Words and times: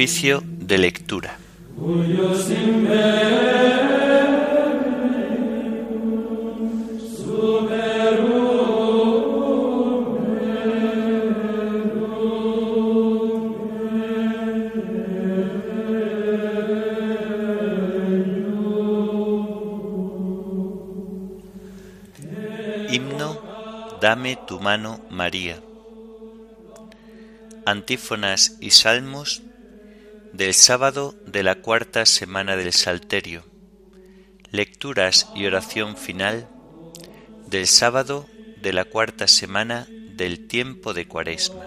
Oficio 0.00 0.42
de 0.42 0.78
lectura. 0.78 1.36
Himno 22.88 23.38
Dame 24.00 24.38
tu 24.48 24.60
mano, 24.60 24.98
María. 25.10 25.60
Antífonas 27.66 28.56
y 28.62 28.70
salmos 28.70 29.42
del 30.32 30.54
sábado 30.54 31.14
de 31.26 31.42
la 31.42 31.56
cuarta 31.56 32.06
semana 32.06 32.56
del 32.56 32.72
Salterio. 32.72 33.44
Lecturas 34.50 35.28
y 35.34 35.46
oración 35.46 35.96
final 35.96 36.48
del 37.46 37.66
sábado 37.66 38.26
de 38.60 38.72
la 38.72 38.84
cuarta 38.84 39.26
semana 39.26 39.86
del 39.88 40.46
tiempo 40.46 40.94
de 40.94 41.08
Cuaresma. 41.08 41.64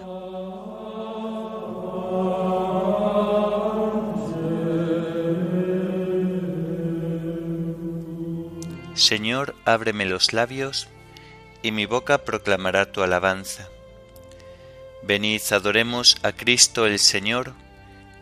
Señor, 8.94 9.54
ábreme 9.64 10.06
los 10.06 10.32
labios, 10.32 10.88
y 11.62 11.72
mi 11.72 11.84
boca 11.84 12.24
proclamará 12.24 12.92
tu 12.92 13.02
alabanza. 13.02 13.68
Venid, 15.02 15.42
adoremos 15.50 16.16
a 16.22 16.32
Cristo 16.32 16.86
el 16.86 16.98
Señor, 16.98 17.54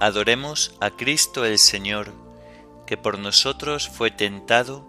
adoremos 0.00 0.74
a 0.80 0.90
Cristo 0.90 1.44
el 1.44 1.58
Señor, 1.58 2.12
que 2.86 2.96
por 2.96 3.18
nosotros 3.18 3.88
fue 3.88 4.10
tentado 4.10 4.84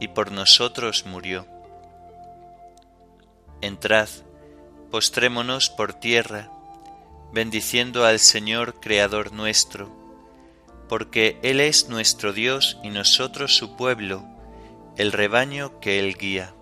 y 0.00 0.08
por 0.08 0.32
nosotros 0.32 1.06
murió. 1.06 1.46
Entrad, 3.60 4.08
postrémonos 4.90 5.70
por 5.70 5.94
tierra, 5.94 6.50
bendiciendo 7.32 8.04
al 8.04 8.18
Señor 8.18 8.80
Creador 8.80 9.32
nuestro, 9.32 9.90
porque 10.88 11.38
Él 11.42 11.60
es 11.60 11.88
nuestro 11.88 12.32
Dios 12.32 12.78
y 12.82 12.90
nosotros 12.90 13.54
su 13.54 13.76
pueblo, 13.76 14.24
el 14.96 15.12
rebaño 15.12 15.78
que 15.80 16.00
Él 16.00 16.16
guía. 16.16 16.54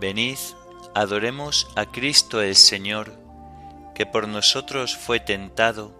Venid, 0.00 0.38
adoremos 0.94 1.68
a 1.76 1.86
Cristo 1.86 2.40
el 2.40 2.56
Señor, 2.56 3.12
que 3.94 4.06
por 4.06 4.26
nosotros 4.26 4.96
fue 4.96 5.20
tentado 5.20 5.99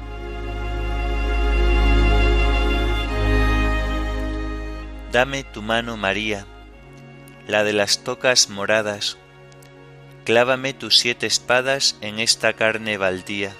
Dame 5.11 5.43
tu 5.43 5.61
mano, 5.61 5.97
María, 5.97 6.45
la 7.45 7.65
de 7.65 7.73
las 7.73 8.05
tocas 8.05 8.49
moradas, 8.49 9.17
clávame 10.23 10.73
tus 10.73 10.99
siete 10.99 11.27
espadas 11.27 11.97
en 11.99 12.19
esta 12.19 12.53
carne 12.53 12.95
baldía. 12.95 13.51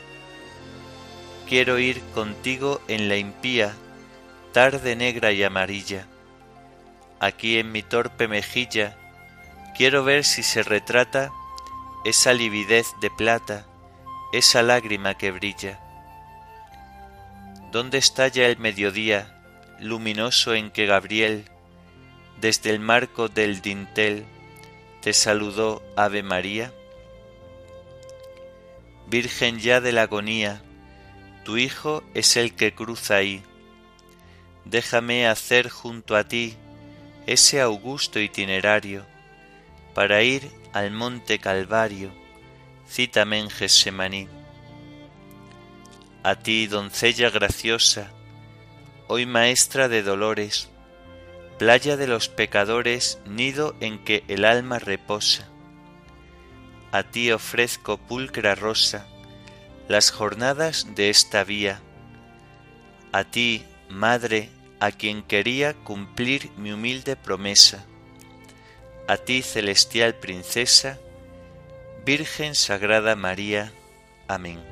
Quiero 1.50 1.78
ir 1.78 2.00
contigo 2.14 2.82
en 2.88 3.10
la 3.10 3.18
impía, 3.18 3.74
tarde 4.54 4.96
negra 4.96 5.34
y 5.34 5.44
amarilla. 5.44 6.08
Aquí 7.20 7.60
en 7.60 7.74
mi 7.74 7.84
torpe 7.84 8.30
mejilla, 8.30 8.96
quiero 9.76 10.06
ver 10.06 10.24
si 10.24 10.44
se 10.44 10.64
retrata 10.64 11.34
esa 12.06 12.32
lividez 12.32 12.88
de 13.02 13.12
plata, 13.12 13.66
esa 14.32 14.64
lágrima 14.64 15.16
que 15.16 15.32
brilla. 15.32 15.82
¿Dónde 17.74 17.98
está 17.98 18.30
ya 18.30 18.46
el 18.46 18.58
mediodía? 18.58 19.41
Luminoso 19.82 20.54
en 20.54 20.72
que 20.72 20.86
Gabriel, 20.86 21.46
desde 22.40 22.70
el 22.70 22.80
marco 22.80 23.28
del 23.28 23.62
dintel, 23.62 24.26
te 25.02 25.14
saludó 25.14 25.82
Ave 25.96 26.24
María? 26.24 26.72
Virgen 29.08 29.60
ya 29.60 29.82
de 29.82 29.92
la 29.92 30.04
agonía, 30.04 30.62
tu 31.44 31.58
Hijo 31.58 32.04
es 32.14 32.38
el 32.38 32.54
que 32.54 32.74
cruza 32.74 33.16
ahí. 33.16 33.44
Déjame 34.64 35.28
hacer 35.28 35.70
junto 35.70 36.16
a 36.16 36.24
ti 36.24 36.56
ese 37.26 37.60
augusto 37.60 38.20
itinerario 38.20 39.06
para 39.96 40.22
ir 40.22 40.50
al 40.74 40.92
monte 40.92 41.40
Calvario, 41.40 42.12
cítame 42.88 43.40
en 43.40 43.50
Gesemaní. 43.50 44.28
A 46.24 46.36
ti, 46.36 46.68
doncella 46.68 47.32
graciosa, 47.32 48.12
hoy 49.14 49.26
maestra 49.26 49.90
de 49.90 50.04
dolores, 50.04 50.70
playa 51.60 51.98
de 51.98 52.08
los 52.08 52.30
pecadores, 52.30 53.20
nido 53.26 53.76
en 53.82 54.02
que 54.06 54.24
el 54.30 54.46
alma 54.46 54.80
reposa. 54.80 55.50
a 56.94 57.04
ti 57.04 57.30
ofrezco 57.30 57.98
pulcra 57.98 58.56
rosa 58.56 59.06
las 59.90 60.12
jornadas 60.12 60.96
de 60.96 61.10
esta 61.10 61.44
vía. 61.44 61.82
A 63.12 63.26
ti, 63.26 63.66
Madre, 63.90 64.50
a 64.80 64.92
quien 64.94 65.24
quería 65.24 65.74
cumplir 65.74 66.50
mi 66.56 66.72
humilde 66.72 67.18
promesa. 67.18 67.84
A 69.10 69.18
ti, 69.18 69.42
celestial 69.42 70.16
princesa, 70.16 71.00
Virgen 72.06 72.56
Sagrada 72.56 73.18
María. 73.18 73.74
Amén. 74.30 74.71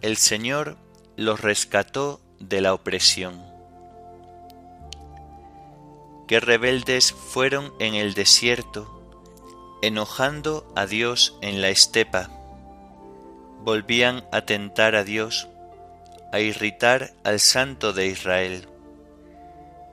El 0.00 0.16
Señor 0.16 0.76
los 1.16 1.40
rescató 1.40 2.20
de 2.38 2.60
la 2.60 2.72
opresión. 2.72 3.42
Qué 6.28 6.38
rebeldes 6.38 7.12
fueron 7.12 7.72
en 7.80 7.96
el 7.96 8.14
desierto, 8.14 9.02
enojando 9.82 10.72
a 10.76 10.86
Dios 10.86 11.36
en 11.42 11.60
la 11.60 11.70
estepa. 11.70 12.30
Volvían 13.64 14.24
a 14.30 14.42
tentar 14.42 14.94
a 14.94 15.02
Dios, 15.02 15.48
a 16.32 16.38
irritar 16.38 17.12
al 17.24 17.40
Santo 17.40 17.92
de 17.92 18.06
Israel, 18.06 18.68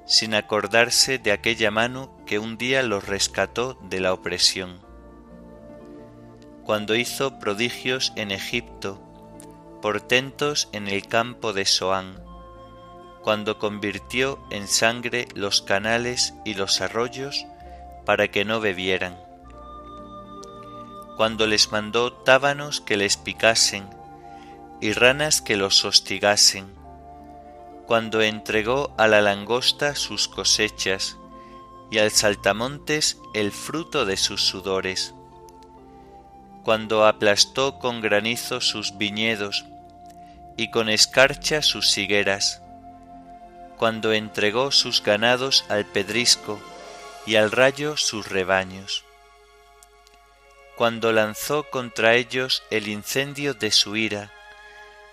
sin 0.05 0.35
acordarse 0.35 1.17
de 1.17 1.31
aquella 1.31 1.71
mano 1.71 2.15
que 2.27 2.37
un 2.37 2.59
día 2.59 2.83
los 2.83 3.07
rescató 3.07 3.75
de 3.89 4.01
la 4.01 4.13
opresión. 4.13 4.81
Cuando 6.63 6.95
hizo 6.95 7.39
prodigios 7.39 8.13
en 8.15 8.29
Egipto, 8.29 9.01
portentos 9.85 10.67
en 10.71 10.87
el 10.87 11.05
campo 11.07 11.53
de 11.53 11.63
Soán, 11.63 12.19
cuando 13.21 13.59
convirtió 13.59 14.39
en 14.49 14.67
sangre 14.67 15.27
los 15.35 15.61
canales 15.61 16.33
y 16.43 16.55
los 16.55 16.81
arroyos 16.81 17.45
para 18.03 18.29
que 18.29 18.45
no 18.45 18.59
bebieran, 18.59 19.15
cuando 21.17 21.45
les 21.45 21.71
mandó 21.71 22.11
tábanos 22.11 22.81
que 22.81 22.97
les 22.97 23.15
picasen 23.15 23.87
y 24.81 24.93
ranas 24.93 25.43
que 25.43 25.55
los 25.55 25.85
hostigasen, 25.85 26.65
cuando 27.85 28.23
entregó 28.23 28.91
a 28.97 29.07
la 29.07 29.21
langosta 29.21 29.93
sus 29.93 30.27
cosechas 30.27 31.15
y 31.91 31.99
al 31.99 32.09
saltamontes 32.09 33.19
el 33.35 33.51
fruto 33.51 34.07
de 34.07 34.17
sus 34.17 34.41
sudores, 34.41 35.13
cuando 36.63 37.05
aplastó 37.05 37.77
con 37.77 38.01
granizo 38.01 38.61
sus 38.61 38.97
viñedos 38.97 39.63
y 40.57 40.69
con 40.69 40.89
escarcha 40.89 41.61
sus 41.61 41.97
higueras, 41.97 42.61
cuando 43.77 44.13
entregó 44.13 44.71
sus 44.71 45.03
ganados 45.03 45.65
al 45.69 45.85
pedrisco 45.85 46.59
y 47.25 47.35
al 47.35 47.51
rayo 47.51 47.97
sus 47.97 48.29
rebaños, 48.29 49.03
cuando 50.75 51.11
lanzó 51.11 51.69
contra 51.69 52.15
ellos 52.15 52.63
el 52.69 52.87
incendio 52.87 53.53
de 53.53 53.71
su 53.71 53.95
ira, 53.95 54.31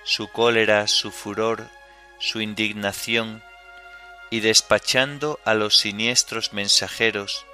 su 0.04 0.28
cólera, 0.28 0.86
su 0.88 1.10
furor, 1.10 1.68
su 2.18 2.40
indignación, 2.40 3.42
y 4.30 4.40
despachando 4.40 5.38
a 5.44 5.54
los 5.54 5.76
siniestros 5.76 6.52
mensajeros, 6.52 7.44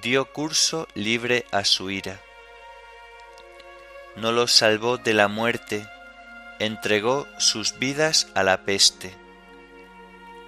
dio 0.00 0.32
curso 0.32 0.88
libre 0.94 1.46
a 1.52 1.64
su 1.64 1.90
ira. 1.90 2.20
No 4.16 4.32
los 4.32 4.52
salvó 4.52 4.98
de 4.98 5.14
la 5.14 5.28
muerte, 5.28 5.86
entregó 6.62 7.26
sus 7.38 7.76
vidas 7.80 8.28
a 8.36 8.44
la 8.44 8.64
peste. 8.64 9.12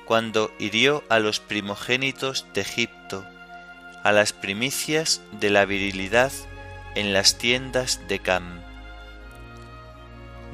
Cuando 0.05 0.53
hirió 0.61 1.03
a 1.09 1.19
los 1.19 1.41
primogénitos 1.41 2.47
de 2.55 2.61
Egipto, 2.61 3.27
a 4.05 4.13
las 4.13 4.33
primicias 4.33 5.23
de 5.33 5.51
la 5.51 5.65
virilidad 5.65 6.31
en 6.95 7.13
las 7.13 7.37
tiendas 7.37 8.01
de 8.07 8.21
Cam. 8.21 8.63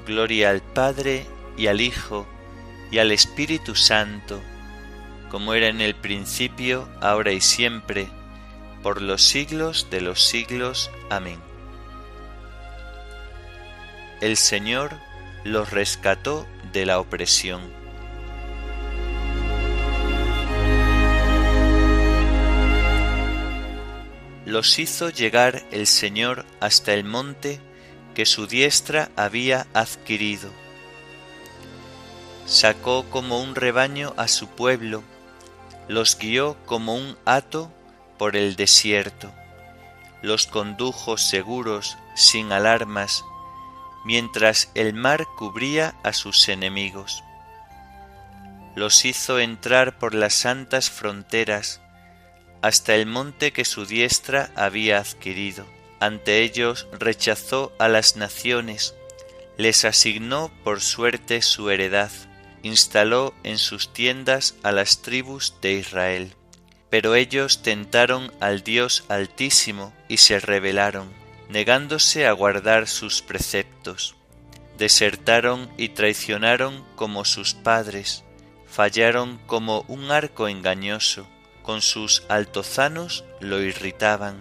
Gloria 0.07 0.49
al 0.49 0.63
Padre 0.63 1.27
y 1.59 1.67
al 1.67 1.83
Hijo 1.83 2.27
y 2.91 2.99
al 2.99 3.13
Espíritu 3.13 3.75
Santo, 3.75 4.41
como 5.31 5.53
era 5.53 5.69
en 5.69 5.83
el 5.83 5.95
principio, 5.95 6.89
ahora 7.03 7.33
y 7.33 7.43
siempre, 7.43 8.09
por 8.83 9.03
los 9.03 9.23
siglos 9.23 9.89
de 9.91 10.01
los 10.01 10.23
siglos. 10.23 10.91
Amén. 11.11 11.39
El 14.23 14.39
Señor 14.39 15.10
los 15.45 15.71
rescató 15.71 16.47
de 16.73 16.87
la 16.87 17.01
opresión. 17.01 17.61
Los 24.45 24.79
hizo 24.79 25.11
llegar 25.11 25.63
el 25.71 25.87
Señor 25.87 26.45
hasta 26.61 26.93
el 26.93 27.05
monte 27.05 27.61
que 28.15 28.27
su 28.27 28.47
diestra 28.47 29.11
había 29.17 29.67
adquirido. 29.73 30.51
Sacó 32.47 33.05
como 33.11 33.41
un 33.41 33.55
rebaño 33.55 34.13
a 34.17 34.27
su 34.27 34.49
pueblo, 34.49 35.05
los 35.89 36.19
guió 36.19 36.57
como 36.67 36.97
un 36.97 37.17
hato 37.25 37.73
por 38.19 38.35
el 38.35 38.57
desierto, 38.57 39.33
los 40.21 40.47
condujo 40.47 41.17
seguros, 41.17 41.97
sin 42.17 42.53
alarmas, 42.53 43.25
mientras 44.05 44.71
el 44.75 44.95
mar 44.95 45.27
cubría 45.37 45.95
a 46.03 46.13
sus 46.13 46.49
enemigos. 46.49 47.23
Los 48.75 49.05
hizo 49.05 49.39
entrar 49.39 49.99
por 49.99 50.15
las 50.15 50.35
santas 50.35 50.91
fronteras 50.91 51.81
hasta 52.63 52.95
el 52.95 53.07
monte 53.07 53.53
que 53.53 53.65
su 53.65 53.87
diestra 53.87 54.51
había 54.55 54.99
adquirido. 54.99 55.67
Ante 55.99 56.43
ellos 56.43 56.87
rechazó 56.93 57.73
a 57.79 57.89
las 57.89 58.17
naciones, 58.17 58.95
les 59.57 59.85
asignó 59.85 60.51
por 60.65 60.81
suerte 60.81 61.43
su 61.43 61.71
heredad, 61.71 62.11
instaló 62.63 63.35
en 63.43 63.59
sus 63.59 63.93
tiendas 63.93 64.55
a 64.63 64.73
las 64.73 65.03
tribus 65.03 65.55
de 65.61 65.75
Israel. 65.75 66.35
Pero 66.91 67.15
ellos 67.15 67.63
tentaron 67.63 68.33
al 68.41 68.63
Dios 68.63 69.05
Altísimo 69.09 69.93
y 70.09 70.19
se 70.19 70.41
rebelaron 70.41 71.20
negándose 71.51 72.27
a 72.27 72.33
guardar 72.33 72.87
sus 72.87 73.23
preceptos. 73.23 74.15
Desertaron 74.79 75.69
y 75.77 75.91
traicionaron 75.91 76.85
como 76.95 77.25
sus 77.25 77.55
padres, 77.55 78.25
fallaron 78.67 79.39
como 79.47 79.85
un 79.89 80.11
arco 80.11 80.49
engañoso, 80.49 81.27
con 81.63 81.83
sus 81.83 82.23
altozanos 82.29 83.25
lo 83.41 83.61
irritaban, 83.61 84.39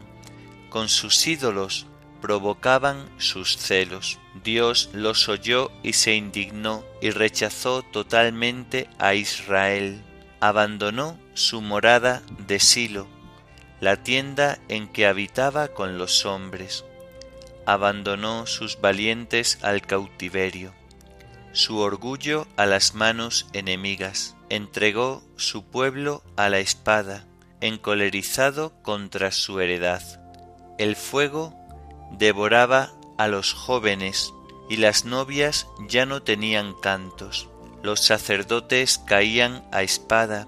con 0.70 0.88
sus 0.88 1.28
ídolos 1.28 1.88
provocaban 2.22 3.10
sus 3.18 3.58
celos. 3.58 4.20
Dios 4.44 4.89
los 4.94 5.30
oyó 5.30 5.72
y 5.84 5.94
se 5.94 6.16
indignó 6.16 6.86
y 7.01 7.10
rechazó 7.10 7.82
totalmente 7.82 8.88
a 9.00 9.16
Israel. 9.16 10.04
Abandonó 10.42 11.20
su 11.34 11.62
morada 11.62 12.22
de 12.48 12.60
Silo, 12.60 13.08
la 13.82 13.98
tienda 14.04 14.60
en 14.70 14.88
que 14.88 15.06
habitaba 15.06 15.70
con 15.70 15.98
los 15.98 16.25
hombres 16.25 16.86
abandonó 17.66 18.48
sus 18.48 18.80
valientes 18.82 19.60
al 19.62 19.82
cautiverio, 19.82 20.74
su 21.51 21.80
orgullo 21.80 22.48
a 22.58 22.66
las 22.66 22.94
manos 22.94 23.48
enemigas, 23.54 24.36
entregó 24.50 25.24
su 25.36 25.63
pueblo 25.63 26.24
a 26.36 26.50
la 26.50 26.60
espada, 26.60 27.25
encolerizado 27.62 28.74
contra 28.82 29.32
su 29.32 29.60
heredad. 29.60 30.01
El 30.78 30.96
fuego 30.96 31.54
devoraba 32.12 32.92
a 33.18 33.28
los 33.28 33.54
jóvenes 33.54 34.34
y 34.70 34.78
las 34.78 35.06
novias 35.06 35.68
ya 35.88 36.06
no 36.06 36.22
tenían 36.22 36.74
cantos. 36.74 37.50
Los 37.84 38.06
sacerdotes 38.06 38.98
caían 38.98 39.63
a 39.72 39.84
espada 39.84 40.48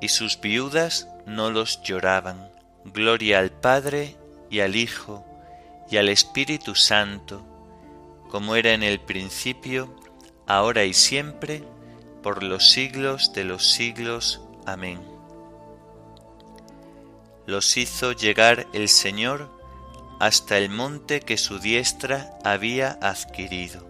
y 0.00 0.08
sus 0.08 0.40
viudas 0.40 1.08
no 1.26 1.50
los 1.50 1.82
lloraban. 1.82 2.50
Gloria 2.84 3.38
al 3.38 3.50
Padre 3.50 4.16
y 4.50 4.60
al 4.60 4.74
Hijo 4.74 5.24
y 5.92 5.98
al 5.98 6.08
Espíritu 6.08 6.74
Santo, 6.74 7.44
como 8.30 8.56
era 8.56 8.72
en 8.72 8.82
el 8.82 8.98
principio, 8.98 9.94
ahora 10.46 10.84
y 10.84 10.94
siempre, 10.94 11.64
por 12.22 12.42
los 12.42 12.70
siglos 12.70 13.34
de 13.34 13.44
los 13.44 13.70
siglos. 13.72 14.40
Amén. 14.64 15.02
Los 17.44 17.76
hizo 17.76 18.12
llegar 18.12 18.66
el 18.72 18.88
Señor 18.88 19.50
hasta 20.18 20.56
el 20.56 20.70
monte 20.70 21.20
que 21.20 21.36
su 21.36 21.58
diestra 21.58 22.38
había 22.42 22.92
adquirido. 23.02 23.86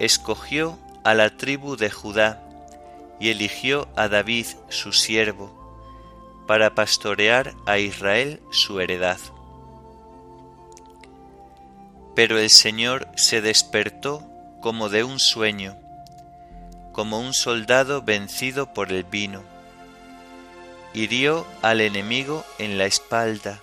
Escogió 0.00 0.76
a 1.04 1.14
la 1.14 1.36
tribu 1.36 1.76
de 1.76 1.90
Judá, 1.92 2.43
y 3.20 3.30
eligió 3.30 3.88
a 3.96 4.08
David 4.08 4.46
su 4.68 4.92
siervo, 4.92 5.64
para 6.46 6.74
pastorear 6.74 7.54
a 7.66 7.78
Israel 7.78 8.40
su 8.50 8.80
heredad. 8.80 9.18
Pero 12.14 12.38
el 12.38 12.50
Señor 12.50 13.08
se 13.16 13.40
despertó 13.40 14.22
como 14.60 14.88
de 14.88 15.04
un 15.04 15.18
sueño, 15.18 15.76
como 16.92 17.18
un 17.18 17.34
soldado 17.34 18.02
vencido 18.02 18.72
por 18.72 18.92
el 18.92 19.04
vino. 19.04 19.42
Hirió 20.92 21.44
al 21.60 21.80
enemigo 21.80 22.44
en 22.58 22.78
la 22.78 22.86
espalda, 22.86 23.60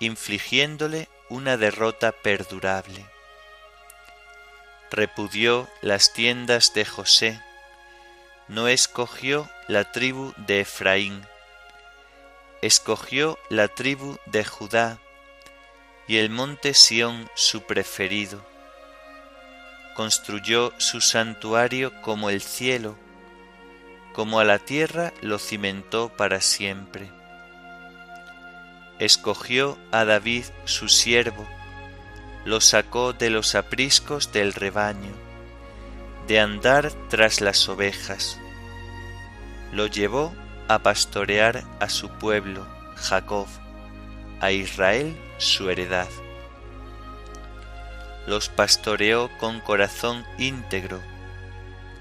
infligiéndole 0.00 1.08
una 1.30 1.56
derrota 1.56 2.12
perdurable. 2.12 3.06
Repudió 4.90 5.68
las 5.80 6.12
tiendas 6.12 6.74
de 6.74 6.84
José, 6.84 7.40
no 8.48 8.68
escogió 8.68 9.48
la 9.66 9.90
tribu 9.90 10.32
de 10.36 10.60
Efraín, 10.60 11.26
escogió 12.62 13.38
la 13.48 13.68
tribu 13.68 14.18
de 14.26 14.44
Judá 14.44 14.98
y 16.06 16.18
el 16.18 16.30
monte 16.30 16.72
Sión 16.74 17.28
su 17.34 17.62
preferido. 17.62 18.44
Construyó 19.94 20.72
su 20.78 21.00
santuario 21.00 22.00
como 22.02 22.30
el 22.30 22.40
cielo, 22.40 22.96
como 24.12 24.38
a 24.38 24.44
la 24.44 24.58
tierra 24.58 25.12
lo 25.22 25.38
cimentó 25.38 26.08
para 26.08 26.40
siempre. 26.40 27.10
Escogió 29.00 29.76
a 29.90 30.04
David 30.04 30.44
su 30.64 30.88
siervo, 30.88 31.46
lo 32.44 32.60
sacó 32.60 33.12
de 33.12 33.30
los 33.30 33.54
apriscos 33.54 34.32
del 34.32 34.52
rebaño, 34.52 35.25
de 36.26 36.40
andar 36.40 36.90
tras 37.08 37.40
las 37.40 37.68
ovejas. 37.68 38.38
Lo 39.72 39.86
llevó 39.86 40.32
a 40.68 40.80
pastorear 40.80 41.64
a 41.80 41.88
su 41.88 42.08
pueblo, 42.08 42.66
Jacob, 42.96 43.46
a 44.40 44.50
Israel 44.50 45.16
su 45.38 45.70
heredad. 45.70 46.08
Los 48.26 48.48
pastoreó 48.48 49.30
con 49.38 49.60
corazón 49.60 50.24
íntegro, 50.38 51.00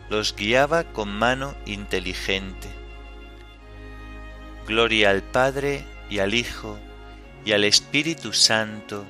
los 0.10 0.36
guiaba 0.36 0.84
con 0.84 1.10
mano 1.10 1.56
inteligente. 1.66 2.70
Gloria 4.68 5.12
al 5.12 5.22
Padre 5.22 5.86
y 6.10 6.20
al 6.20 6.34
Hijo 6.34 6.80
y 7.46 7.52
al 7.52 7.64
Espíritu 7.64 8.34
Santo, 8.34 9.06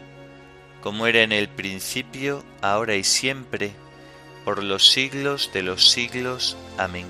como 0.81 1.07
era 1.07 1.21
en 1.21 1.31
el 1.31 1.47
principio, 1.47 2.43
ahora 2.61 2.95
y 2.95 3.05
siempre, 3.05 3.73
por 4.45 4.63
los 4.63 4.91
siglos 4.91 5.49
de 5.53 5.63
los 5.63 5.89
siglos. 5.89 6.55
Amén. 6.77 7.07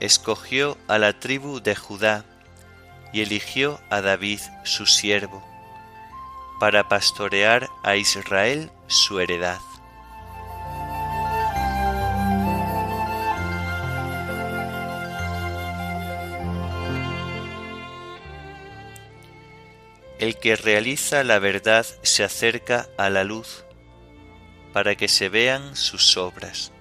Escogió 0.00 0.76
a 0.86 0.98
la 0.98 1.18
tribu 1.18 1.60
de 1.60 1.74
Judá, 1.74 2.24
y 3.10 3.22
eligió 3.22 3.80
a 3.88 4.02
David 4.02 4.40
su 4.64 4.84
siervo, 4.84 5.42
para 6.60 6.88
pastorear 6.88 7.68
a 7.82 7.96
Israel 7.96 8.70
su 8.86 9.18
heredad. 9.18 9.58
El 20.18 20.36
que 20.36 20.56
realiza 20.56 21.24
la 21.24 21.38
verdad 21.38 21.86
se 22.02 22.24
acerca 22.24 22.88
a 22.98 23.08
la 23.08 23.24
luz 23.24 23.64
para 24.72 24.96
que 24.96 25.08
se 25.08 25.28
vean 25.28 25.76
sus 25.76 26.16
obras. 26.16 26.72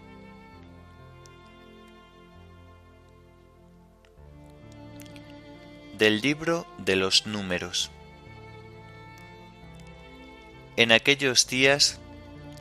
Del 5.97 6.21
libro 6.21 6.67
de 6.77 6.95
los 6.95 7.25
números. 7.25 7.91
En 10.75 10.91
aquellos 10.91 11.47
días, 11.47 11.99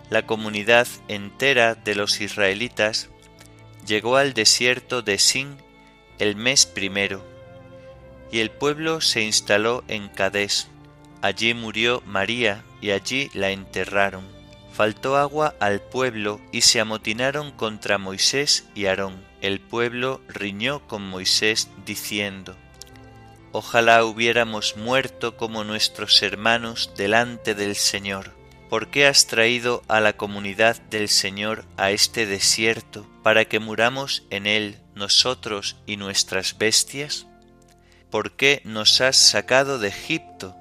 la 0.08 0.24
comunidad 0.24 0.86
entera 1.08 1.74
de 1.74 1.94
los 1.94 2.20
israelitas 2.20 3.10
llegó 3.86 4.16
al 4.16 4.32
desierto 4.32 5.02
de 5.02 5.18
Sin 5.18 5.56
el 6.18 6.34
mes 6.36 6.64
primero, 6.64 7.22
y 8.32 8.40
el 8.40 8.50
pueblo 8.50 9.00
se 9.00 9.22
instaló 9.22 9.84
en 9.88 10.08
Cadés. 10.08 10.68
Allí 11.22 11.54
murió 11.54 12.02
María 12.06 12.64
y 12.80 12.90
allí 12.90 13.30
la 13.34 13.50
enterraron. 13.50 14.35
Faltó 14.76 15.16
agua 15.16 15.54
al 15.58 15.80
pueblo 15.80 16.38
y 16.52 16.60
se 16.60 16.80
amotinaron 16.80 17.50
contra 17.50 17.96
Moisés 17.96 18.66
y 18.74 18.84
Aarón. 18.84 19.24
El 19.40 19.58
pueblo 19.58 20.20
riñó 20.28 20.86
con 20.86 21.00
Moisés 21.08 21.70
diciendo, 21.86 22.54
Ojalá 23.52 24.04
hubiéramos 24.04 24.76
muerto 24.76 25.38
como 25.38 25.64
nuestros 25.64 26.22
hermanos 26.22 26.92
delante 26.94 27.54
del 27.54 27.74
Señor. 27.74 28.36
¿Por 28.68 28.88
qué 28.88 29.06
has 29.06 29.26
traído 29.26 29.82
a 29.88 30.00
la 30.00 30.12
comunidad 30.18 30.78
del 30.90 31.08
Señor 31.08 31.64
a 31.78 31.90
este 31.90 32.26
desierto 32.26 33.06
para 33.22 33.46
que 33.46 33.60
muramos 33.60 34.24
en 34.28 34.46
él 34.46 34.78
nosotros 34.94 35.76
y 35.86 35.96
nuestras 35.96 36.58
bestias? 36.58 37.26
¿Por 38.10 38.32
qué 38.32 38.60
nos 38.64 39.00
has 39.00 39.16
sacado 39.16 39.78
de 39.78 39.88
Egipto 39.88 40.54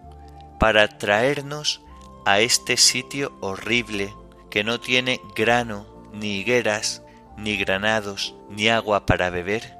para 0.57 0.88
traernos 0.88 1.81
a 2.25 2.39
este 2.39 2.75
sitio 2.77 3.38
horrible 3.39 4.13
que 4.50 4.63
no 4.63 4.79
tiene 4.79 5.22
grano, 5.36 5.86
ni 6.12 6.38
higueras, 6.38 7.03
ni 7.38 7.58
granados, 7.58 8.36
ni 8.50 8.70
agua 8.70 9.05
para 9.05 9.29
beber? 9.29 9.77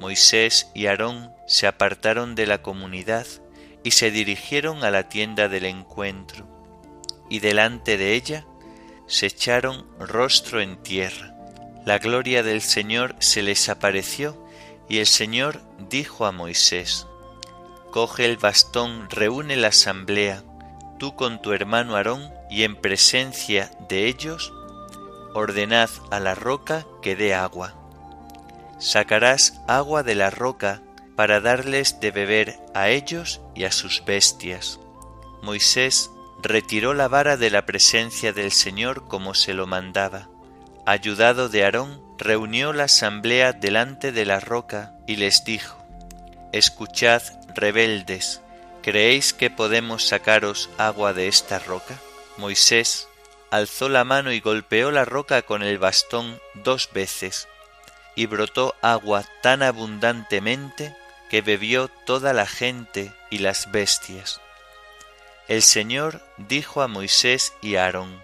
Moisés 0.00 0.70
y 0.74 0.86
Aarón 0.86 1.32
se 1.46 1.66
apartaron 1.66 2.34
de 2.34 2.46
la 2.46 2.62
comunidad 2.62 3.26
y 3.82 3.92
se 3.92 4.10
dirigieron 4.10 4.84
a 4.84 4.90
la 4.90 5.08
tienda 5.08 5.48
del 5.48 5.66
encuentro, 5.66 6.46
y 7.28 7.40
delante 7.40 7.96
de 7.96 8.14
ella 8.14 8.46
se 9.06 9.26
echaron 9.26 9.86
rostro 9.98 10.60
en 10.60 10.82
tierra. 10.82 11.34
La 11.84 11.98
gloria 11.98 12.42
del 12.42 12.62
Señor 12.62 13.14
se 13.18 13.42
les 13.42 13.68
apareció, 13.68 14.42
y 14.88 14.98
el 14.98 15.06
Señor 15.06 15.60
dijo 15.90 16.26
a 16.26 16.32
Moisés, 16.32 17.06
Coge 17.90 18.24
el 18.24 18.38
bastón, 18.38 19.08
reúne 19.10 19.56
la 19.56 19.68
asamblea, 19.68 20.42
tú 20.98 21.14
con 21.14 21.40
tu 21.40 21.52
hermano 21.52 21.96
Aarón, 21.96 22.32
y 22.50 22.62
en 22.62 22.76
presencia 22.76 23.70
de 23.88 24.06
ellos, 24.06 24.52
ordenad 25.34 25.90
a 26.10 26.20
la 26.20 26.34
roca 26.34 26.86
que 27.02 27.16
dé 27.16 27.34
agua. 27.34 27.74
Sacarás 28.78 29.60
agua 29.66 30.02
de 30.02 30.14
la 30.14 30.30
roca 30.30 30.82
para 31.16 31.40
darles 31.40 32.00
de 32.00 32.10
beber 32.10 32.58
a 32.74 32.88
ellos 32.88 33.40
y 33.54 33.64
a 33.64 33.72
sus 33.72 34.04
bestias. 34.04 34.80
Moisés 35.42 36.10
retiró 36.42 36.94
la 36.94 37.08
vara 37.08 37.36
de 37.36 37.50
la 37.50 37.66
presencia 37.66 38.32
del 38.32 38.52
Señor 38.52 39.06
como 39.08 39.34
se 39.34 39.54
lo 39.54 39.66
mandaba. 39.66 40.28
Ayudado 40.86 41.48
de 41.48 41.64
Aarón, 41.64 42.02
reunió 42.18 42.72
la 42.72 42.84
asamblea 42.84 43.52
delante 43.52 44.12
de 44.12 44.24
la 44.24 44.40
roca 44.40 44.94
y 45.06 45.16
les 45.16 45.44
dijo, 45.44 45.76
Escuchad, 46.52 47.22
rebeldes, 47.54 48.40
¿creéis 48.84 49.32
que 49.32 49.48
podemos 49.48 50.06
sacaros 50.06 50.68
agua 50.76 51.14
de 51.14 51.26
esta 51.26 51.58
roca? 51.58 51.98
Moisés 52.36 53.08
alzó 53.50 53.88
la 53.88 54.04
mano 54.04 54.30
y 54.30 54.40
golpeó 54.40 54.90
la 54.90 55.06
roca 55.06 55.40
con 55.40 55.62
el 55.62 55.78
bastón 55.78 56.38
dos 56.52 56.90
veces, 56.92 57.48
y 58.14 58.26
brotó 58.26 58.74
agua 58.82 59.24
tan 59.42 59.62
abundantemente 59.62 60.94
que 61.30 61.40
bebió 61.40 61.88
toda 62.04 62.34
la 62.34 62.46
gente 62.46 63.10
y 63.30 63.38
las 63.38 63.72
bestias. 63.72 64.42
El 65.48 65.62
Señor 65.62 66.20
dijo 66.36 66.82
a 66.82 66.88
Moisés 66.88 67.54
y 67.62 67.76
a 67.76 67.86
Aarón, 67.86 68.22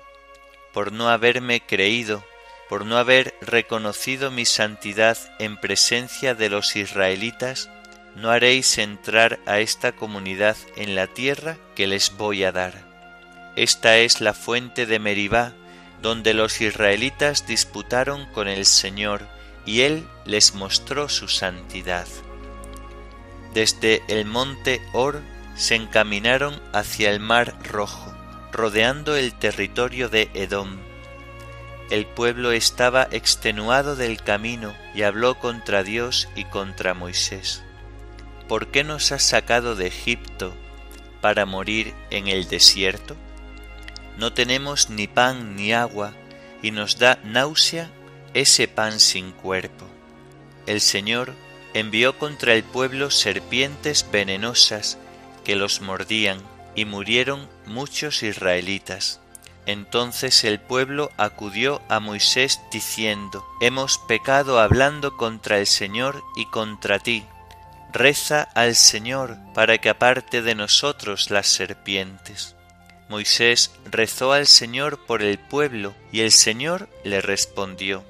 por 0.74 0.92
no 0.92 1.08
haberme 1.08 1.62
creído, 1.62 2.22
por 2.68 2.84
no 2.84 2.98
haber 2.98 3.34
reconocido 3.40 4.30
mi 4.30 4.44
santidad 4.44 5.16
en 5.38 5.56
presencia 5.56 6.34
de 6.34 6.50
los 6.50 6.76
israelitas, 6.76 7.70
no 8.20 8.30
haréis 8.30 8.76
entrar 8.78 9.40
a 9.46 9.60
esta 9.60 9.92
comunidad 9.92 10.56
en 10.76 10.94
la 10.94 11.06
tierra 11.06 11.56
que 11.74 11.86
les 11.86 12.16
voy 12.16 12.44
a 12.44 12.52
dar. 12.52 12.74
Esta 13.56 13.96
es 13.96 14.20
la 14.20 14.34
fuente 14.34 14.86
de 14.86 14.98
Meribá, 14.98 15.54
donde 16.02 16.34
los 16.34 16.60
israelitas 16.60 17.46
disputaron 17.46 18.26
con 18.32 18.46
el 18.48 18.66
Señor, 18.66 19.26
y 19.66 19.82
él 19.82 20.06
les 20.24 20.54
mostró 20.54 21.08
su 21.08 21.28
santidad. 21.28 22.06
Desde 23.54 24.02
el 24.08 24.24
monte 24.24 24.80
Or 24.92 25.20
se 25.56 25.74
encaminaron 25.74 26.60
hacia 26.72 27.10
el 27.10 27.20
mar 27.20 27.54
Rojo, 27.64 28.14
rodeando 28.52 29.16
el 29.16 29.34
territorio 29.34 30.08
de 30.08 30.30
Edom. 30.34 30.78
El 31.90 32.06
pueblo 32.06 32.52
estaba 32.52 33.08
extenuado 33.10 33.96
del 33.96 34.22
camino 34.22 34.74
y 34.94 35.02
habló 35.02 35.38
contra 35.38 35.82
Dios 35.82 36.28
y 36.36 36.44
contra 36.44 36.94
Moisés. 36.94 37.64
¿Por 38.50 38.66
qué 38.66 38.82
nos 38.82 39.12
has 39.12 39.22
sacado 39.22 39.76
de 39.76 39.86
Egipto 39.86 40.52
para 41.20 41.46
morir 41.46 41.94
en 42.10 42.26
el 42.26 42.48
desierto? 42.48 43.14
No 44.16 44.32
tenemos 44.32 44.90
ni 44.90 45.06
pan 45.06 45.54
ni 45.54 45.72
agua 45.72 46.14
y 46.60 46.72
nos 46.72 46.98
da 46.98 47.20
náusea 47.22 47.92
ese 48.34 48.66
pan 48.66 48.98
sin 48.98 49.30
cuerpo. 49.30 49.86
El 50.66 50.80
Señor 50.80 51.32
envió 51.74 52.18
contra 52.18 52.54
el 52.54 52.64
pueblo 52.64 53.12
serpientes 53.12 54.04
venenosas 54.10 54.98
que 55.44 55.54
los 55.54 55.80
mordían 55.80 56.42
y 56.74 56.86
murieron 56.86 57.48
muchos 57.66 58.24
israelitas. 58.24 59.20
Entonces 59.64 60.42
el 60.42 60.58
pueblo 60.58 61.12
acudió 61.18 61.82
a 61.88 62.00
Moisés 62.00 62.60
diciendo, 62.72 63.46
Hemos 63.60 63.98
pecado 63.98 64.58
hablando 64.58 65.16
contra 65.16 65.60
el 65.60 65.68
Señor 65.68 66.24
y 66.34 66.46
contra 66.46 66.98
ti. 66.98 67.24
Reza 67.92 68.42
al 68.54 68.76
Señor 68.76 69.36
para 69.54 69.78
que 69.78 69.88
aparte 69.88 70.42
de 70.42 70.54
nosotros 70.54 71.30
las 71.30 71.48
serpientes. 71.48 72.54
Moisés 73.08 73.72
rezó 73.84 74.32
al 74.32 74.46
Señor 74.46 75.04
por 75.06 75.22
el 75.22 75.38
pueblo 75.38 75.94
y 76.12 76.20
el 76.20 76.30
Señor 76.30 76.88
le 77.02 77.20
respondió, 77.20 78.04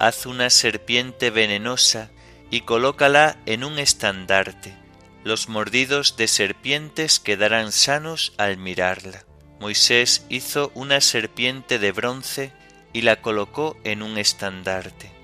Haz 0.00 0.26
una 0.26 0.50
serpiente 0.50 1.30
venenosa 1.30 2.10
y 2.50 2.62
colócala 2.62 3.36
en 3.46 3.62
un 3.62 3.78
estandarte. 3.78 4.74
Los 5.22 5.48
mordidos 5.48 6.16
de 6.16 6.26
serpientes 6.26 7.20
quedarán 7.20 7.70
sanos 7.70 8.32
al 8.38 8.56
mirarla. 8.56 9.24
Moisés 9.60 10.24
hizo 10.30 10.72
una 10.74 11.00
serpiente 11.00 11.78
de 11.78 11.92
bronce 11.92 12.52
y 12.92 13.02
la 13.02 13.20
colocó 13.20 13.76
en 13.84 14.02
un 14.02 14.18
estandarte. 14.18 15.19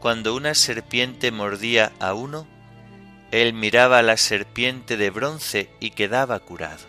Cuando 0.00 0.34
una 0.34 0.54
serpiente 0.54 1.30
mordía 1.30 1.92
a 2.00 2.14
uno, 2.14 2.46
él 3.32 3.52
miraba 3.52 3.98
a 3.98 4.02
la 4.02 4.16
serpiente 4.16 4.96
de 4.96 5.10
bronce 5.10 5.68
y 5.78 5.90
quedaba 5.90 6.38
curado. 6.40 6.86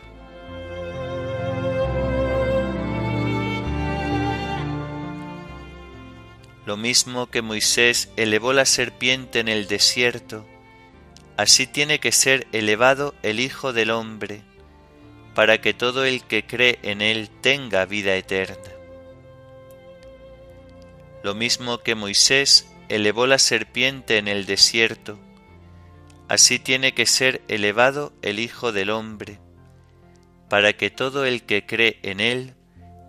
Lo 6.66 6.78
mismo 6.78 7.30
que 7.30 7.42
Moisés 7.42 8.10
elevó 8.16 8.54
la 8.54 8.66
serpiente 8.66 9.42
en 9.42 9.50
el 9.50 9.68
desierto, 9.68 10.46
así 11.36 11.68
tiene 11.68 12.00
que 12.00 12.14
ser 12.14 12.48
elevado 12.54 13.14
el 13.24 13.42
Hijo 13.42 13.74
del 13.74 13.92
Hombre, 13.92 14.42
para 15.36 15.60
que 15.60 15.74
todo 15.74 16.06
el 16.06 16.24
que 16.24 16.46
cree 16.46 16.80
en 16.82 17.02
él 17.02 17.30
tenga 17.42 17.84
vida 17.86 18.16
eterna. 18.16 18.72
Lo 21.24 21.36
mismo 21.36 21.80
que 21.80 21.94
Moisés 21.94 22.71
elevó 22.92 23.26
la 23.26 23.40
serpiente 23.40 24.18
en 24.18 24.28
el 24.28 24.46
desierto, 24.46 25.18
así 26.28 26.60
tiene 26.60 26.94
que 26.94 27.06
ser 27.06 27.42
elevado 27.48 28.12
el 28.22 28.38
Hijo 28.38 28.74
del 28.74 28.90
Hombre, 28.90 29.40
para 30.50 30.74
que 30.74 30.90
todo 30.90 31.24
el 31.24 31.44
que 31.44 31.66
cree 31.66 32.00
en 32.04 32.20
él 32.20 32.54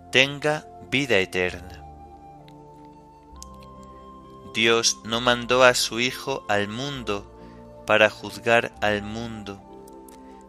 tenga 0.09 0.65
vida 0.89 1.17
eterna. 1.17 1.83
Dios 4.53 4.99
no 5.03 5.19
mandó 5.19 5.63
a 5.63 5.73
su 5.73 5.99
Hijo 5.99 6.45
al 6.47 6.69
mundo 6.69 7.29
para 7.85 8.09
juzgar 8.09 8.71
al 8.79 9.01
mundo, 9.01 9.61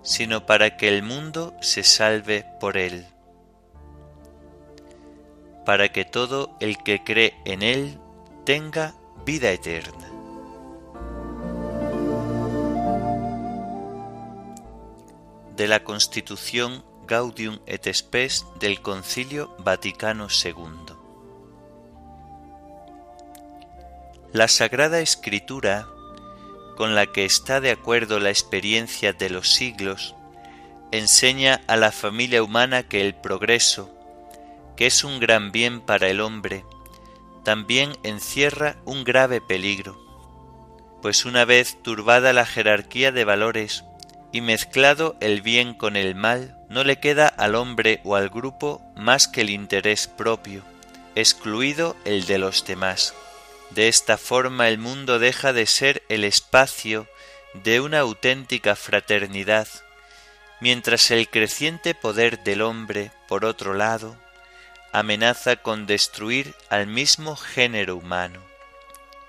sino 0.04 0.46
para 0.46 0.76
que 0.76 0.86
el 0.86 1.02
mundo 1.02 1.56
se 1.60 1.82
salve 1.82 2.46
por 2.60 2.76
él, 2.76 3.04
para 5.66 5.88
que 5.88 6.04
todo 6.04 6.56
el 6.60 6.78
que 6.84 7.02
cree 7.02 7.34
en 7.44 7.62
él 7.62 7.98
tenga 8.44 8.94
vida 9.24 9.50
eterna. 9.50 10.08
De 15.56 15.68
la 15.68 15.84
Constitución 15.84 16.84
Gaudium 17.06 17.58
et 17.66 17.86
Spes 17.92 18.44
del 18.60 18.80
Concilio 18.82 19.54
Vaticano 19.58 20.28
II. 20.28 20.94
La 24.32 24.48
Sagrada 24.48 25.00
Escritura 25.00 25.86
con 26.76 26.94
la 26.94 27.06
que 27.06 27.24
está 27.24 27.60
de 27.60 27.70
acuerdo 27.70 28.18
la 28.18 28.30
experiencia 28.30 29.12
de 29.12 29.30
los 29.30 29.50
siglos, 29.50 30.14
enseña 30.90 31.60
a 31.66 31.76
la 31.76 31.92
familia 31.92 32.42
humana 32.42 32.82
que 32.84 33.00
el 33.00 33.14
progreso, 33.14 33.90
que 34.76 34.86
es 34.86 35.04
un 35.04 35.20
gran 35.20 35.52
bien 35.52 35.80
para 35.80 36.08
el 36.08 36.20
hombre, 36.20 36.64
también 37.44 37.92
encierra 38.02 38.76
un 38.84 39.04
grave 39.04 39.40
peligro, 39.40 40.00
pues 41.02 41.24
una 41.24 41.44
vez 41.44 41.80
turbada 41.82 42.32
la 42.32 42.46
jerarquía 42.46 43.12
de 43.12 43.24
valores 43.24 43.84
y 44.32 44.40
mezclado 44.40 45.16
el 45.20 45.42
bien 45.42 45.74
con 45.74 45.94
el 45.96 46.14
mal, 46.14 46.58
no 46.68 46.82
le 46.82 46.98
queda 46.98 47.28
al 47.28 47.54
hombre 47.54 48.00
o 48.02 48.16
al 48.16 48.30
grupo 48.30 48.82
más 48.96 49.28
que 49.28 49.42
el 49.42 49.50
interés 49.50 50.08
propio, 50.08 50.62
excluido 51.14 51.94
el 52.04 52.26
de 52.26 52.38
los 52.38 52.66
demás. 52.66 53.14
De 53.70 53.88
esta 53.88 54.16
forma 54.16 54.68
el 54.68 54.78
mundo 54.78 55.18
deja 55.18 55.52
de 55.52 55.66
ser 55.66 56.02
el 56.08 56.24
espacio 56.24 57.06
de 57.62 57.80
una 57.80 58.00
auténtica 58.00 58.74
fraternidad, 58.74 59.68
mientras 60.60 61.10
el 61.10 61.28
creciente 61.28 61.94
poder 61.94 62.42
del 62.42 62.62
hombre, 62.62 63.12
por 63.28 63.44
otro 63.44 63.74
lado, 63.74 64.16
amenaza 64.94 65.56
con 65.56 65.86
destruir 65.86 66.54
al 66.70 66.86
mismo 66.86 67.34
género 67.34 67.96
humano. 67.96 68.40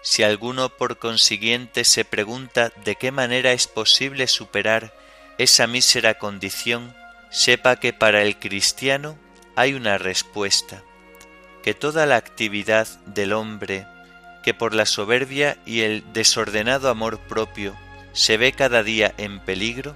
Si 0.03 0.21
alguno 0.21 0.69
por 0.69 0.99
consiguiente 0.99 1.85
se 1.85 2.05
pregunta 2.05 2.71
de 2.85 2.95
qué 2.95 3.11
manera 3.11 3.51
es 3.51 3.65
posible 3.65 4.27
superar 4.27 4.93
esa 5.39 5.65
mísera 5.65 6.19
condición, 6.19 6.95
sepa 7.31 7.77
que 7.77 7.93
para 7.93 8.21
el 8.21 8.37
cristiano 8.37 9.17
hay 9.55 9.73
una 9.73 9.97
respuesta, 9.97 10.83
que 11.63 11.73
toda 11.73 12.05
la 12.05 12.17
actividad 12.17 12.87
del 13.07 13.33
hombre 13.33 13.87
que 14.43 14.53
por 14.53 14.75
la 14.75 14.85
soberbia 14.85 15.57
y 15.65 15.81
el 15.81 16.03
desordenado 16.13 16.89
amor 16.89 17.17
propio 17.21 17.75
se 18.13 18.37
ve 18.37 18.51
cada 18.51 18.83
día 18.83 19.15
en 19.17 19.39
peligro, 19.39 19.95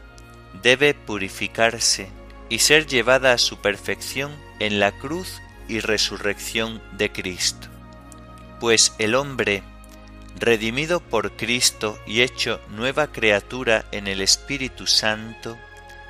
debe 0.63 0.95
purificarse 0.95 2.09
y 2.49 2.57
ser 2.57 2.87
llevada 2.87 3.33
a 3.33 3.37
su 3.37 3.61
perfección 3.61 4.35
en 4.59 4.79
la 4.79 4.91
cruz 4.91 5.39
y 5.69 5.79
resurrección 5.79 6.81
de 6.97 7.11
Cristo. 7.11 7.69
Pues 8.59 8.93
el 8.97 9.15
hombre, 9.15 9.63
redimido 10.37 10.99
por 10.99 11.37
Cristo 11.37 11.97
y 12.05 12.21
hecho 12.21 12.59
nueva 12.69 13.11
criatura 13.11 13.85
en 13.91 14.07
el 14.07 14.19
Espíritu 14.19 14.87
Santo, 14.87 15.57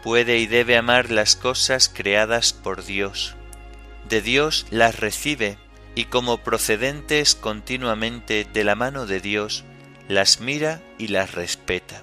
puede 0.03 0.39
y 0.39 0.47
debe 0.47 0.77
amar 0.77 1.11
las 1.11 1.35
cosas 1.35 1.91
creadas 1.93 2.53
por 2.53 2.83
Dios. 2.83 3.35
De 4.07 4.21
Dios 4.21 4.65
las 4.71 4.99
recibe 4.99 5.57
y 5.93 6.05
como 6.05 6.39
procedentes 6.39 7.35
continuamente 7.35 8.47
de 8.51 8.63
la 8.63 8.75
mano 8.75 9.05
de 9.05 9.19
Dios, 9.19 9.65
las 10.07 10.39
mira 10.39 10.81
y 10.97 11.07
las 11.07 11.33
respeta. 11.33 12.01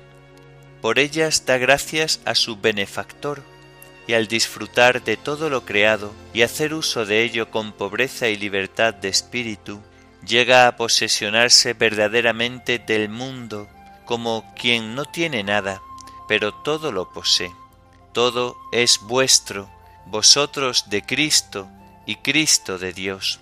Por 0.81 0.99
ellas 0.99 1.47
da 1.47 1.59
gracias 1.59 2.21
a 2.25 2.35
su 2.35 2.59
benefactor, 2.59 3.43
y 4.07 4.15
al 4.15 4.29
disfrutar 4.29 5.03
de 5.03 5.17
todo 5.17 5.51
lo 5.51 5.65
creado 5.65 6.13
y 6.33 6.43
hacer 6.43 6.75
uso 6.75 7.07
de 7.07 7.23
ello 7.23 7.51
con 7.51 7.73
pobreza 7.73 8.29
y 8.29 8.37
libertad 8.37 8.95
de 8.95 9.09
espíritu, 9.09 9.81
llega 10.27 10.67
a 10.67 10.77
posesionarse 10.77 11.73
verdaderamente 11.75 12.79
del 12.79 13.09
mundo 13.09 13.69
como 14.05 14.55
quien 14.55 14.95
no 14.95 15.05
tiene 15.05 15.43
nada, 15.43 15.81
pero 16.29 16.55
todo 16.55 16.93
lo 16.93 17.13
posee. 17.13 17.53
Todo 18.13 18.57
es 18.73 19.01
vuestro, 19.03 19.69
vosotros 20.07 20.89
de 20.89 21.03
Cristo 21.03 21.69
y 22.07 22.17
Cristo 22.17 22.79
de 22.79 22.93
Dios 22.93 23.41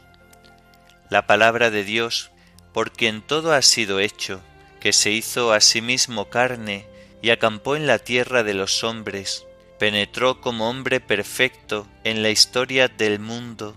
la 1.14 1.27
palabra 1.27 1.70
de 1.70 1.85
Dios, 1.85 2.31
por 2.72 2.90
quien 2.90 3.22
todo 3.22 3.53
ha 3.53 3.62
sido 3.62 4.00
hecho, 4.00 4.40
que 4.81 4.92
se 4.92 5.12
hizo 5.12 5.53
a 5.53 5.61
sí 5.61 5.81
mismo 5.81 6.29
carne 6.29 6.87
y 7.22 7.31
acampó 7.31 7.77
en 7.77 7.87
la 7.87 7.98
tierra 7.98 8.42
de 8.42 8.55
los 8.55 8.83
hombres, 8.85 9.46
penetró 9.78 10.40
como 10.40 10.68
hombre 10.68 11.00
perfecto 11.00 11.87
en 12.04 12.22
la 12.22 12.30
historia 12.30 12.88
del 12.88 13.18
mundo, 13.18 13.76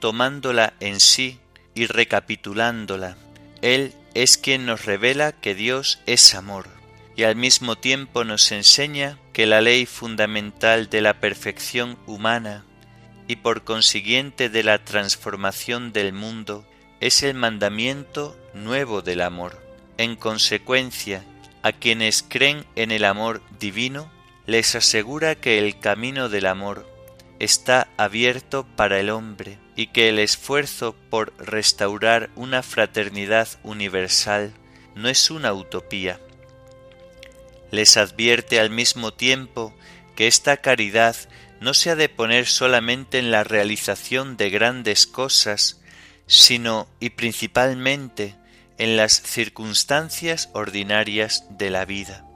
tomándola 0.00 0.74
en 0.80 1.00
sí 1.00 1.38
y 1.74 1.86
recapitulándola. 1.86 3.16
Él 3.62 3.92
es 4.14 4.38
quien 4.38 4.66
nos 4.66 4.84
revela 4.84 5.32
que 5.32 5.54
Dios 5.54 6.00
es 6.06 6.34
amor 6.34 6.66
y 7.16 7.24
al 7.24 7.34
mismo 7.34 7.76
tiempo 7.76 8.22
nos 8.22 8.52
enseña 8.52 9.18
que 9.32 9.46
la 9.46 9.60
ley 9.60 9.86
fundamental 9.86 10.88
de 10.88 11.00
la 11.00 11.20
perfección 11.20 11.98
humana 12.06 12.64
y 13.26 13.36
por 13.36 13.64
consiguiente 13.64 14.48
de 14.48 14.62
la 14.62 14.84
transformación 14.84 15.92
del 15.92 16.12
mundo 16.12 16.64
es 17.00 17.22
el 17.22 17.34
mandamiento 17.34 18.36
nuevo 18.54 19.02
del 19.02 19.20
amor. 19.20 19.60
En 19.98 20.14
consecuencia, 20.14 21.24
a 21.62 21.72
quienes 21.72 22.22
creen 22.22 22.64
en 22.76 22.92
el 22.92 23.04
amor 23.04 23.42
divino, 23.58 24.10
les 24.48 24.74
asegura 24.74 25.34
que 25.34 25.58
el 25.58 25.78
camino 25.78 26.30
del 26.30 26.46
amor 26.46 26.90
está 27.38 27.86
abierto 27.98 28.66
para 28.76 28.98
el 28.98 29.10
hombre 29.10 29.58
y 29.76 29.88
que 29.88 30.08
el 30.08 30.18
esfuerzo 30.18 30.96
por 31.10 31.34
restaurar 31.36 32.30
una 32.34 32.62
fraternidad 32.62 33.46
universal 33.62 34.54
no 34.94 35.10
es 35.10 35.30
una 35.30 35.52
utopía. 35.52 36.18
Les 37.70 37.98
advierte 37.98 38.58
al 38.58 38.70
mismo 38.70 39.12
tiempo 39.12 39.74
que 40.16 40.26
esta 40.26 40.56
caridad 40.56 41.14
no 41.60 41.74
se 41.74 41.90
ha 41.90 41.94
de 41.94 42.08
poner 42.08 42.46
solamente 42.46 43.18
en 43.18 43.30
la 43.30 43.44
realización 43.44 44.38
de 44.38 44.48
grandes 44.48 45.06
cosas, 45.06 45.82
sino 46.26 46.88
y 47.00 47.10
principalmente 47.10 48.34
en 48.78 48.96
las 48.96 49.12
circunstancias 49.12 50.48
ordinarias 50.54 51.44
de 51.50 51.68
la 51.68 51.84
vida. 51.84 52.27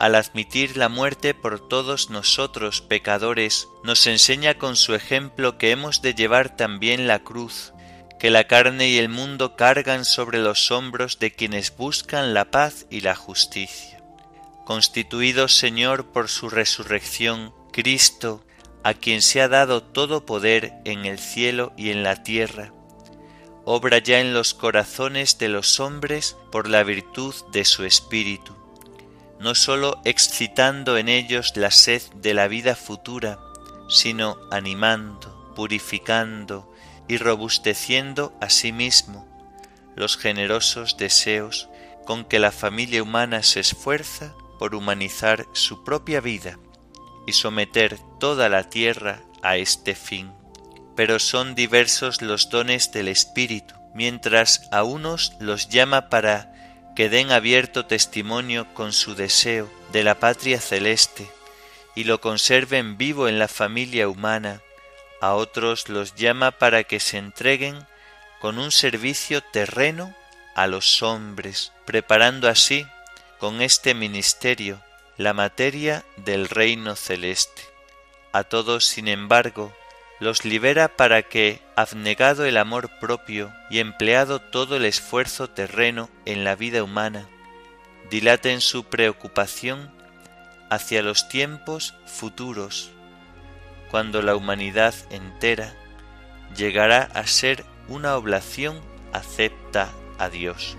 Al 0.00 0.14
admitir 0.14 0.78
la 0.78 0.88
muerte 0.88 1.34
por 1.34 1.68
todos 1.68 2.08
nosotros 2.08 2.80
pecadores, 2.80 3.68
nos 3.84 4.06
enseña 4.06 4.54
con 4.54 4.74
su 4.76 4.94
ejemplo 4.94 5.58
que 5.58 5.72
hemos 5.72 6.00
de 6.00 6.14
llevar 6.14 6.56
también 6.56 7.06
la 7.06 7.18
cruz, 7.18 7.74
que 8.18 8.30
la 8.30 8.44
carne 8.44 8.88
y 8.88 8.96
el 8.96 9.10
mundo 9.10 9.56
cargan 9.56 10.06
sobre 10.06 10.38
los 10.38 10.70
hombros 10.70 11.18
de 11.18 11.32
quienes 11.32 11.76
buscan 11.76 12.32
la 12.32 12.50
paz 12.50 12.86
y 12.88 13.02
la 13.02 13.14
justicia. 13.14 14.02
Constituido 14.64 15.48
Señor 15.48 16.06
por 16.06 16.30
su 16.30 16.48
resurrección, 16.48 17.52
Cristo, 17.70 18.42
a 18.82 18.94
quien 18.94 19.20
se 19.20 19.42
ha 19.42 19.48
dado 19.48 19.82
todo 19.82 20.24
poder 20.24 20.72
en 20.86 21.04
el 21.04 21.18
cielo 21.18 21.74
y 21.76 21.90
en 21.90 22.04
la 22.04 22.22
tierra, 22.22 22.72
obra 23.66 23.98
ya 23.98 24.20
en 24.20 24.32
los 24.32 24.54
corazones 24.54 25.36
de 25.36 25.50
los 25.50 25.78
hombres 25.78 26.38
por 26.50 26.70
la 26.70 26.84
virtud 26.84 27.34
de 27.52 27.66
su 27.66 27.84
Espíritu 27.84 28.59
no 29.40 29.54
sólo 29.54 30.00
excitando 30.04 30.98
en 30.98 31.08
ellos 31.08 31.56
la 31.56 31.70
sed 31.70 32.02
de 32.14 32.34
la 32.34 32.46
vida 32.46 32.76
futura, 32.76 33.38
sino 33.88 34.36
animando, 34.50 35.52
purificando 35.56 36.72
y 37.08 37.16
robusteciendo 37.16 38.32
a 38.40 38.50
sí 38.50 38.70
mismo 38.70 39.26
los 39.96 40.16
generosos 40.16 40.96
deseos 40.96 41.68
con 42.06 42.24
que 42.24 42.38
la 42.38 42.52
familia 42.52 43.02
humana 43.02 43.42
se 43.42 43.60
esfuerza 43.60 44.34
por 44.58 44.74
humanizar 44.74 45.46
su 45.52 45.84
propia 45.84 46.20
vida 46.20 46.58
y 47.26 47.32
someter 47.32 47.98
toda 48.18 48.48
la 48.48 48.68
tierra 48.68 49.22
a 49.42 49.56
este 49.56 49.94
fin. 49.94 50.32
Pero 50.96 51.18
son 51.18 51.54
diversos 51.54 52.20
los 52.20 52.50
dones 52.50 52.92
del 52.92 53.08
Espíritu, 53.08 53.74
mientras 53.94 54.68
a 54.70 54.82
unos 54.82 55.32
los 55.40 55.68
llama 55.68 56.08
para 56.08 56.59
que 57.00 57.08
den 57.08 57.32
abierto 57.32 57.86
testimonio 57.86 58.66
con 58.74 58.92
su 58.92 59.14
deseo 59.14 59.70
de 59.90 60.04
la 60.04 60.20
patria 60.20 60.60
celeste 60.60 61.30
y 61.94 62.04
lo 62.04 62.20
conserven 62.20 62.98
vivo 62.98 63.26
en 63.26 63.38
la 63.38 63.48
familia 63.48 64.06
humana, 64.06 64.60
a 65.22 65.32
otros 65.32 65.88
los 65.88 66.14
llama 66.14 66.50
para 66.50 66.84
que 66.84 67.00
se 67.00 67.16
entreguen 67.16 67.86
con 68.38 68.58
un 68.58 68.70
servicio 68.70 69.40
terreno 69.40 70.14
a 70.54 70.66
los 70.66 71.02
hombres, 71.02 71.72
preparando 71.86 72.50
así 72.50 72.86
con 73.38 73.62
este 73.62 73.94
ministerio 73.94 74.78
la 75.16 75.32
materia 75.32 76.04
del 76.18 76.50
reino 76.50 76.96
celeste. 76.96 77.62
A 78.32 78.44
todos, 78.44 78.84
sin 78.84 79.08
embargo, 79.08 79.74
los 80.20 80.44
libera 80.44 80.88
para 80.88 81.22
que, 81.22 81.62
abnegado 81.76 82.44
el 82.44 82.58
amor 82.58 82.90
propio 83.00 83.52
y 83.70 83.78
empleado 83.78 84.38
todo 84.38 84.76
el 84.76 84.84
esfuerzo 84.84 85.48
terreno 85.48 86.10
en 86.26 86.44
la 86.44 86.54
vida 86.56 86.84
humana, 86.84 87.26
dilaten 88.10 88.60
su 88.60 88.84
preocupación 88.84 89.90
hacia 90.68 91.02
los 91.02 91.28
tiempos 91.28 91.94
futuros, 92.04 92.90
cuando 93.90 94.20
la 94.20 94.36
humanidad 94.36 94.94
entera 95.10 95.74
llegará 96.54 97.02
a 97.14 97.26
ser 97.26 97.64
una 97.88 98.16
oblación 98.16 98.78
acepta 99.12 99.88
a 100.18 100.28
Dios. 100.28 100.76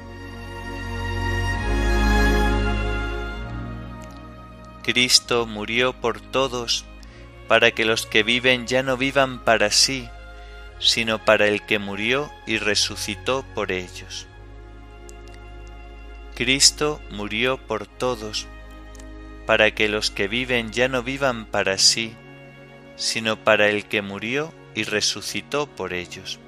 Cristo 4.84 5.46
murió 5.46 5.94
por 5.94 6.22
todos 6.22 6.86
para 7.52 7.72
que 7.72 7.84
los 7.84 8.06
que 8.06 8.24
viven 8.24 8.66
ya 8.66 8.82
no 8.82 8.96
vivan 8.96 9.44
para 9.44 9.72
sí, 9.72 10.08
sino 10.80 11.26
para 11.26 11.48
el 11.48 11.66
que 11.66 11.80
murió 11.80 12.32
y 12.48 12.58
resucitó 12.60 13.44
por 13.54 13.74
ellos. 13.74 14.26
Cristo 16.34 17.02
murió 17.10 17.58
por 17.58 17.88
todos, 17.88 18.48
para 19.46 19.76
que 19.76 19.90
los 19.90 20.12
que 20.12 20.30
viven 20.30 20.72
ya 20.72 20.88
no 20.88 21.04
vivan 21.04 21.46
para 21.46 21.78
sí, 21.78 22.16
sino 22.96 23.36
para 23.36 23.68
el 23.68 23.84
que 23.84 24.02
murió 24.02 24.54
y 24.74 24.84
resucitó 24.84 25.68
por 25.68 25.92
ellos. 25.92 26.40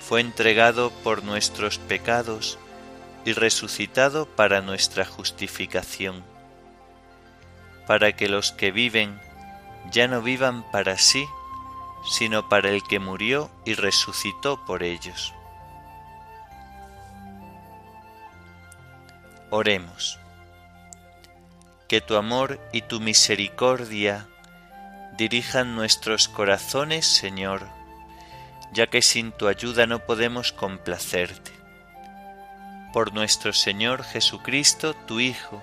Fue 0.00 0.20
entregado 0.20 0.90
por 1.04 1.22
nuestros 1.22 1.78
pecados 1.78 2.58
y 3.24 3.34
resucitado 3.34 4.26
para 4.26 4.62
nuestra 4.62 5.04
justificación 5.04 6.24
para 7.86 8.12
que 8.12 8.28
los 8.28 8.52
que 8.52 8.70
viven 8.70 9.20
ya 9.90 10.08
no 10.08 10.22
vivan 10.22 10.62
para 10.70 10.98
sí, 10.98 11.26
sino 12.08 12.48
para 12.48 12.70
el 12.70 12.82
que 12.82 12.98
murió 12.98 13.50
y 13.64 13.74
resucitó 13.74 14.64
por 14.64 14.82
ellos. 14.82 15.34
Oremos. 19.50 20.18
Que 21.88 22.00
tu 22.00 22.16
amor 22.16 22.60
y 22.72 22.82
tu 22.82 23.00
misericordia 23.00 24.28
dirijan 25.18 25.74
nuestros 25.74 26.28
corazones, 26.28 27.04
Señor, 27.04 27.66
ya 28.72 28.86
que 28.86 29.02
sin 29.02 29.32
tu 29.32 29.48
ayuda 29.48 29.86
no 29.86 29.98
podemos 29.98 30.52
complacerte. 30.52 31.50
Por 32.92 33.12
nuestro 33.12 33.52
Señor 33.52 34.04
Jesucristo, 34.04 34.94
tu 34.94 35.18
Hijo, 35.20 35.62